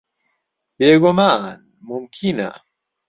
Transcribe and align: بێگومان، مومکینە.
بێگومان، 0.77 1.59
مومکینە. 1.87 2.49